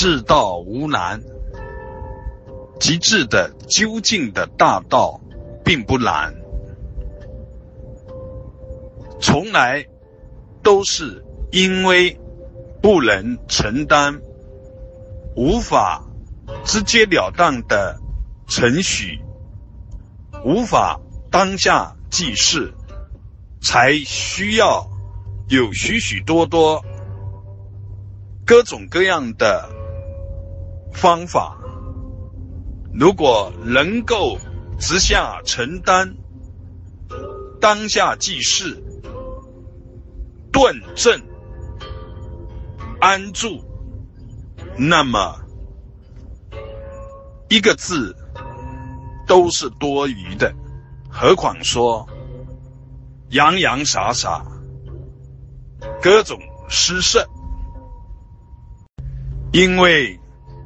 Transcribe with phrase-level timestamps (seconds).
[0.00, 1.20] 至道无难，
[2.78, 5.20] 极致的究竟的大道
[5.64, 6.32] 并不难，
[9.20, 9.84] 从来
[10.62, 12.16] 都是因为
[12.80, 14.20] 不能承担，
[15.34, 16.04] 无法
[16.64, 17.98] 直截了当的
[18.46, 19.18] 程序，
[20.44, 22.72] 无法当下即事，
[23.60, 24.88] 才需要
[25.48, 26.84] 有许许多多
[28.46, 29.68] 各种各样的
[30.92, 31.56] 方法。
[32.92, 34.38] 如果能够
[34.78, 36.16] 直下承担，
[37.60, 38.82] 当下即事，
[40.50, 41.20] 顿正
[43.00, 43.62] 安住，
[44.76, 45.38] 那么
[47.48, 48.16] 一个字
[49.26, 50.52] 都是多余的，
[51.08, 52.08] 何况说
[53.30, 54.44] 洋洋洒洒
[56.02, 57.28] 各种施舍，
[59.52, 60.18] 因为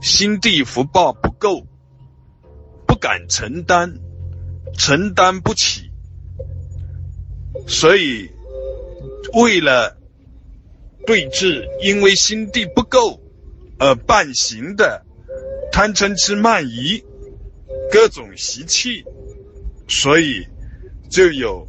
[0.00, 1.66] 心地福报不够，
[2.86, 3.98] 不敢承担，
[4.76, 5.90] 承担不起，
[7.66, 8.30] 所以
[9.34, 9.96] 为了
[11.06, 13.20] 对治因为心地不够
[13.78, 15.04] 而伴行的
[15.70, 17.02] 贪嗔痴慢疑
[17.92, 19.04] 各种习气，
[19.86, 20.46] 所以
[21.10, 21.66] 就有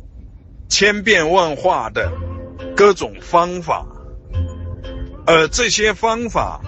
[0.70, 2.12] 千变万化的
[2.76, 3.86] 各种方法，
[5.26, 6.62] 而这些方法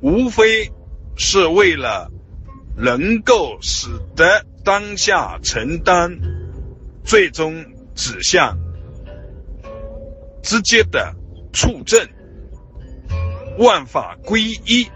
[0.00, 0.70] 无非
[1.18, 2.10] 是为了
[2.76, 6.16] 能够使得当下承担，
[7.04, 8.56] 最终指向
[10.42, 11.12] 直接的
[11.52, 12.08] 处正，
[13.58, 14.88] 万法归一，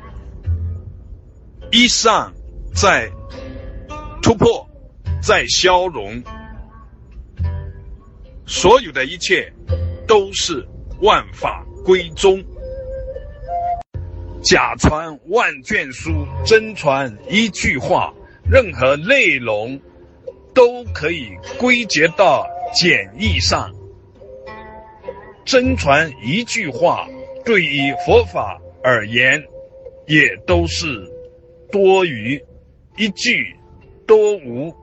[1.72, 2.32] 一上
[2.72, 3.10] 在
[4.22, 4.66] 突破，
[5.20, 6.22] 在消融，
[8.46, 9.52] 所有的一切
[10.06, 10.64] 都是
[11.00, 12.40] 万法归宗。
[14.42, 18.12] 假传万卷书，真传一句话，
[18.44, 19.80] 任何内容
[20.52, 23.72] 都可以归结到简易上。
[25.44, 27.08] 真传一句话，
[27.44, 29.40] 对于佛法而言，
[30.06, 31.08] 也都是
[31.70, 32.44] 多余，
[32.96, 33.56] 一句
[34.08, 34.74] 多无，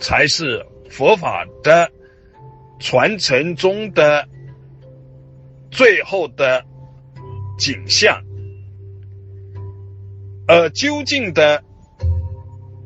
[0.00, 1.88] 才是佛法的
[2.80, 4.28] 传承中的
[5.70, 6.64] 最后的
[7.56, 8.20] 景象。
[10.54, 11.60] 而究竟的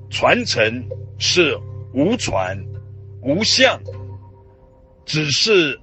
[0.09, 1.55] 传承是
[1.93, 2.59] 无传
[3.21, 3.79] 无相，
[5.05, 5.79] 只是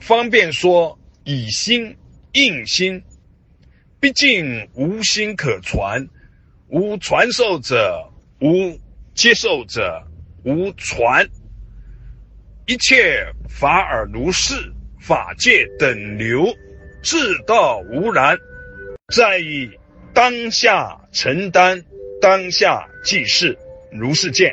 [0.00, 1.94] 方便说以心
[2.32, 3.02] 应心。
[4.00, 6.08] 毕竟无心可传，
[6.68, 8.10] 无传授者，
[8.40, 8.74] 无
[9.14, 10.02] 接受者，
[10.42, 11.28] 无传。
[12.64, 14.54] 一切法尔如是，
[14.98, 16.46] 法界等流，
[17.02, 18.38] 至道无然，
[19.14, 19.78] 在于
[20.16, 21.84] 当下承担，
[22.22, 23.58] 当下即是，
[23.92, 24.50] 如是见。